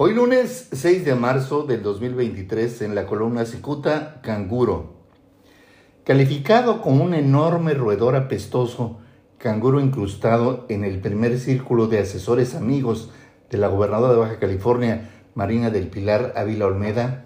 [0.00, 4.92] Hoy lunes 6 de marzo del 2023 en la columna Cicuta, canguro.
[6.04, 9.00] Calificado como un enorme roedor apestoso,
[9.38, 13.10] canguro incrustado en el primer círculo de asesores amigos
[13.50, 17.24] de la gobernadora de Baja California, Marina del Pilar Ávila Olmeda,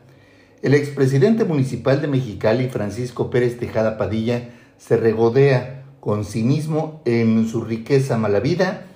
[0.62, 4.48] el expresidente municipal de Mexicali, Francisco Pérez Tejada Padilla,
[4.79, 8.86] se regodea con cinismo en su riqueza malavida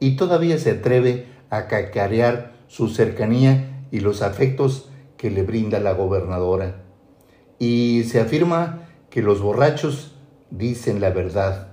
[0.00, 5.92] y todavía se atreve a cacarear su cercanía y los afectos que le brinda la
[5.92, 6.84] gobernadora.
[7.58, 10.14] Y se afirma que los borrachos
[10.52, 11.72] dicen la verdad.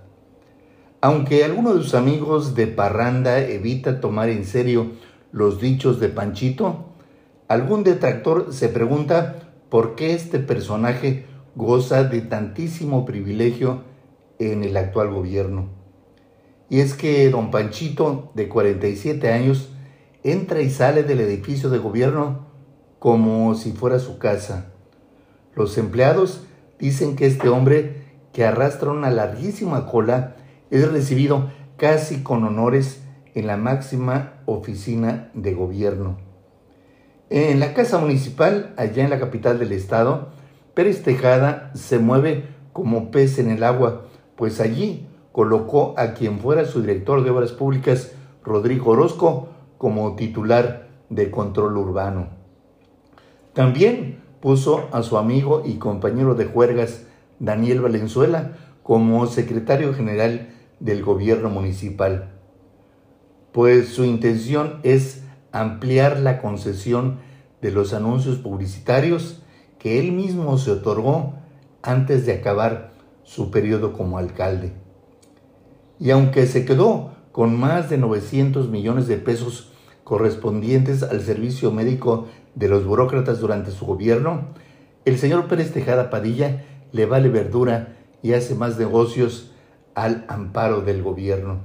[1.00, 4.94] Aunque alguno de sus amigos de parranda evita tomar en serio
[5.32, 6.88] los dichos de Panchito,
[7.48, 13.84] algún detractor se pregunta por qué este personaje goza de tantísimo privilegio
[14.40, 15.70] en el actual gobierno.
[16.72, 19.70] Y es que don Panchito, de 47 años,
[20.32, 22.48] entra y sale del edificio de gobierno
[23.00, 24.72] como si fuera su casa.
[25.56, 26.44] Los empleados
[26.80, 30.36] dicen que este hombre, que arrastra una larguísima cola,
[30.70, 36.18] es recibido casi con honores en la máxima oficina de gobierno.
[37.30, 40.30] En la casa municipal, allá en la capital del estado,
[40.74, 44.06] Pérez Tejada se mueve como pez en el agua,
[44.36, 48.12] pues allí colocó a quien fuera su director de obras públicas,
[48.44, 52.28] Rodrigo Orozco, como titular de control urbano.
[53.54, 57.06] También puso a su amigo y compañero de juergas,
[57.40, 62.34] Daniel Valenzuela, como secretario general del gobierno municipal,
[63.52, 67.20] pues su intención es ampliar la concesión
[67.62, 69.42] de los anuncios publicitarios
[69.80, 71.34] que él mismo se otorgó
[71.82, 74.74] antes de acabar su periodo como alcalde.
[76.00, 79.72] Y aunque se quedó con más de 900 millones de pesos
[80.04, 84.48] correspondientes al servicio médico de los burócratas durante su gobierno,
[85.06, 89.52] el señor Pérez Tejada Padilla le vale verdura y hace más negocios
[89.94, 91.60] al amparo del gobierno.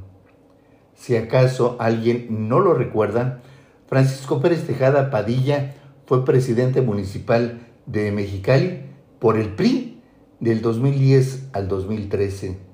[0.95, 3.41] Si acaso alguien no lo recuerda,
[3.87, 10.03] Francisco Pérez Tejada Padilla fue presidente municipal de Mexicali por el PRI
[10.39, 12.72] del 2010 al 2013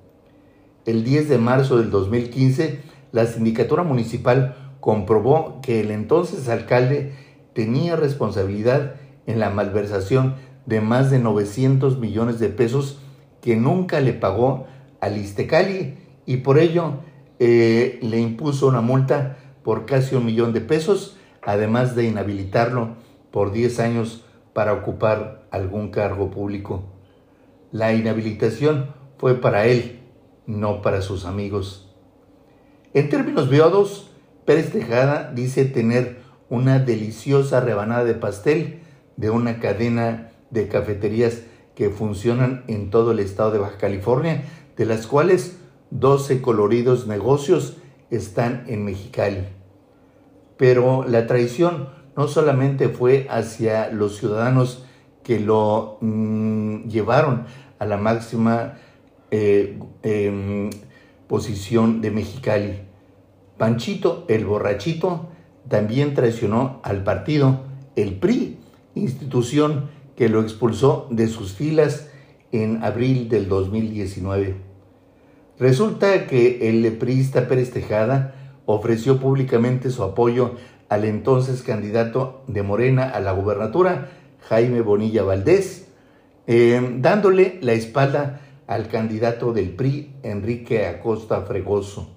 [0.87, 2.81] el 10 de marzo del 2015,
[3.13, 7.13] la sindicatura municipal comprobó que el entonces alcalde
[7.53, 8.95] tenía responsabilidad
[9.27, 10.37] en la malversación
[10.67, 13.01] de más de 900 millones de pesos
[13.41, 14.67] que nunca le pagó
[15.01, 15.97] al Istecali
[16.27, 16.95] y por ello
[17.39, 22.97] eh, le impuso una multa por casi un millón de pesos, además de inhabilitarlo
[23.31, 26.85] por 10 años para ocupar algún cargo público.
[27.71, 30.01] La inhabilitación fue para él
[30.49, 31.95] no para sus amigos.
[32.95, 34.11] En términos biodos,
[34.45, 38.81] Pérez Tejada dice tener una deliciosa rebanada de pastel
[39.17, 41.43] de una cadena de cafeterías
[41.75, 44.43] que funcionan en todo el estado de Baja California,
[44.77, 45.59] de las cuales
[45.91, 47.77] 12 coloridos negocios
[48.11, 49.45] están en Mexicali.
[50.57, 54.85] Pero la traición no solamente fue hacia los ciudadanos
[55.23, 57.45] que lo mm, llevaron
[57.79, 58.79] a la máxima
[59.31, 60.71] eh, em,
[61.27, 62.81] posición de Mexicali.
[63.57, 65.29] Panchito, el borrachito,
[65.69, 67.61] también traicionó al partido,
[67.97, 68.59] el PRI,
[68.95, 72.09] institución que lo expulsó de sus filas
[72.53, 74.57] en abril del 2019.
[75.59, 78.35] Resulta que el priista Pérez Tejada
[78.65, 80.53] ofreció públicamente su apoyo
[80.89, 84.09] al entonces candidato de Morena a la gubernatura,
[84.49, 85.89] Jaime Bonilla Valdés,
[86.47, 92.11] em, dándole la espalda al candidato del PRI, Enrique Acosta Fregoso.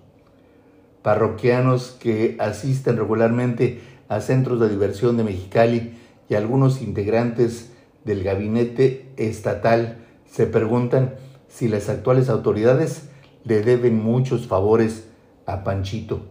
[1.01, 5.97] Parroquianos que asisten regularmente a centros de diversión de Mexicali
[6.29, 7.71] y algunos integrantes
[8.03, 11.15] del gabinete estatal se preguntan
[11.47, 13.09] si las actuales autoridades
[13.45, 15.07] le deben muchos favores
[15.45, 16.25] a Panchito.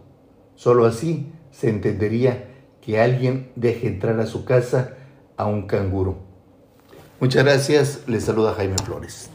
[0.55, 2.47] Solo así se entendería
[2.79, 4.93] que alguien deje entrar a su casa
[5.35, 6.19] a un canguro.
[7.19, 9.31] Muchas gracias, les saluda Jaime Flores.